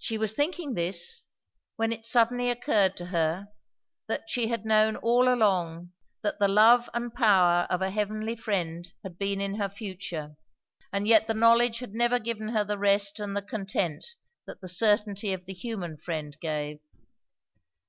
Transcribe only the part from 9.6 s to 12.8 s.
future; and yet the knowledge had never given her the